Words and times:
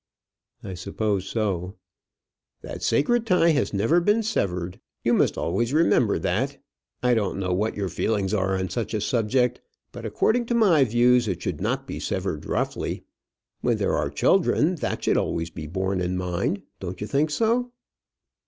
"I 0.63 0.73
suppose 0.73 1.27
so." 1.27 1.75
"That 2.63 2.81
sacred 2.81 3.27
tie 3.27 3.49
has 3.51 3.71
never 3.71 4.01
been 4.01 4.23
severed. 4.23 4.79
You 5.03 5.13
must 5.13 5.37
always 5.37 5.73
remember 5.73 6.17
that. 6.17 6.57
I 7.03 7.13
don't 7.13 7.37
know 7.39 7.53
what 7.53 7.75
your 7.77 7.87
feelings 7.87 8.33
are 8.33 8.57
on 8.57 8.69
such 8.69 8.95
a 8.95 8.99
subject, 9.01 9.61
but 9.91 10.03
according 10.03 10.47
to 10.47 10.55
my 10.55 10.85
views 10.85 11.27
it 11.27 11.43
should 11.43 11.61
not 11.61 11.85
be 11.85 11.99
severed 11.99 12.47
roughly. 12.47 13.03
When 13.59 13.77
there 13.77 13.93
are 13.93 14.09
children, 14.09 14.73
that 14.77 15.03
should 15.03 15.17
always 15.17 15.51
be 15.51 15.67
borne 15.67 16.01
in 16.01 16.17
mind. 16.17 16.63
Don't 16.79 16.99
you 16.99 17.05
think 17.05 17.29
so?" 17.29 17.71